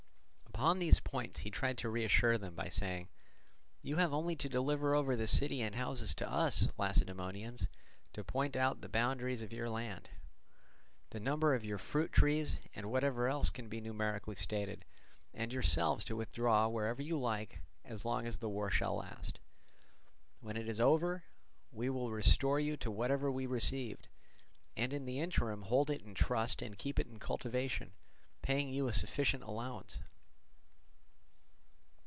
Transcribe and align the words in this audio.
Upon 0.61 0.77
these 0.77 0.99
points 0.99 1.39
he 1.39 1.49
tried 1.49 1.79
to 1.79 1.89
reassure 1.89 2.37
them 2.37 2.53
by 2.53 2.69
saying: 2.69 3.07
"You 3.81 3.95
have 3.95 4.13
only 4.13 4.35
to 4.35 4.47
deliver 4.47 4.93
over 4.93 5.15
the 5.15 5.25
city 5.25 5.59
and 5.63 5.73
houses 5.73 6.13
to 6.15 6.29
us 6.31 6.67
Lacedaemonians, 6.77 7.67
to 8.13 8.23
point 8.23 8.55
out 8.55 8.79
the 8.81 8.87
boundaries 8.89 9.41
of 9.41 9.51
your 9.51 9.71
land, 9.71 10.11
the 11.09 11.19
number 11.19 11.55
of 11.55 11.65
your 11.65 11.79
fruit 11.79 12.11
trees, 12.11 12.59
and 12.75 12.91
whatever 12.91 13.27
else 13.27 13.49
can 13.49 13.69
be 13.69 13.81
numerically 13.81 14.35
stated, 14.35 14.85
and 15.33 15.51
yourselves 15.51 16.05
to 16.05 16.15
withdraw 16.15 16.67
wherever 16.67 17.01
you 17.01 17.17
like 17.17 17.61
as 17.83 18.05
long 18.05 18.27
as 18.27 18.37
the 18.37 18.49
war 18.49 18.69
shall 18.69 18.97
last. 18.97 19.39
When 20.41 20.57
it 20.57 20.69
is 20.69 20.79
over 20.79 21.23
we 21.71 21.89
will 21.89 22.11
restore 22.11 22.59
to 22.59 22.63
you 22.63 22.77
whatever 22.85 23.31
we 23.31 23.47
received, 23.47 24.09
and 24.77 24.93
in 24.93 25.05
the 25.05 25.19
interim 25.19 25.63
hold 25.63 25.89
it 25.89 26.01
in 26.03 26.13
trust 26.13 26.61
and 26.61 26.77
keep 26.77 26.99
it 26.99 27.07
in 27.07 27.17
cultivation, 27.17 27.93
paying 28.43 28.69
you 28.69 28.87
a 28.87 28.93
sufficient 28.93 29.41
allowance." 29.41 29.97